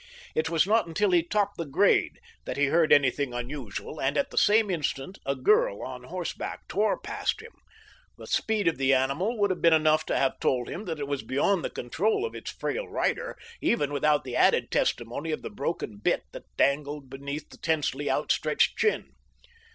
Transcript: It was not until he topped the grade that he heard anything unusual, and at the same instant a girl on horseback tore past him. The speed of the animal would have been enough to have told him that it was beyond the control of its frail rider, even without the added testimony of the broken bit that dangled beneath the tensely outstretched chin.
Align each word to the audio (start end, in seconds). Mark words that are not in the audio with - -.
It 0.33 0.49
was 0.49 0.65
not 0.65 0.87
until 0.87 1.11
he 1.11 1.21
topped 1.21 1.57
the 1.57 1.65
grade 1.67 2.19
that 2.45 2.57
he 2.57 2.65
heard 2.65 2.91
anything 2.91 3.35
unusual, 3.35 4.01
and 4.01 4.17
at 4.17 4.31
the 4.31 4.35
same 4.39 4.71
instant 4.71 5.19
a 5.27 5.35
girl 5.35 5.83
on 5.83 6.05
horseback 6.05 6.67
tore 6.67 6.97
past 6.99 7.39
him. 7.39 7.51
The 8.17 8.25
speed 8.25 8.67
of 8.67 8.79
the 8.79 8.95
animal 8.95 9.37
would 9.37 9.51
have 9.51 9.61
been 9.61 9.75
enough 9.75 10.03
to 10.07 10.17
have 10.17 10.39
told 10.39 10.69
him 10.69 10.85
that 10.85 10.99
it 10.99 11.07
was 11.07 11.21
beyond 11.21 11.63
the 11.63 11.69
control 11.69 12.25
of 12.25 12.33
its 12.33 12.49
frail 12.49 12.87
rider, 12.87 13.37
even 13.61 13.93
without 13.93 14.23
the 14.23 14.35
added 14.35 14.71
testimony 14.71 15.31
of 15.31 15.43
the 15.43 15.51
broken 15.51 15.97
bit 15.97 16.23
that 16.31 16.45
dangled 16.57 17.07
beneath 17.07 17.51
the 17.51 17.57
tensely 17.59 18.09
outstretched 18.09 18.75
chin. 18.79 19.11